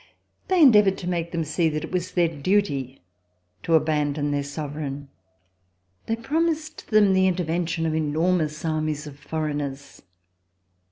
They 0.47 0.63
endeavored 0.63 0.97
to 0.97 1.07
make 1.07 1.31
them 1.31 1.43
see 1.43 1.69
that 1.69 1.83
it 1.83 1.91
was 1.91 2.13
their 2.13 2.27
duty 2.27 3.03
to 3.61 3.75
abandon 3.75 4.31
their 4.31 4.41
sovereign. 4.41 5.09
They 6.07 6.15
promised 6.15 6.87
them 6.87 7.13
the 7.13 7.27
interven 7.27 7.65
RESIDENCE 7.67 7.77
IN 7.77 7.83
HOLLAND 7.83 7.85
tiun 7.85 7.85
of 7.85 7.95
enormous 8.07 8.65
armies 8.65 9.05
of 9.05 9.19
foreigners. 9.19 10.01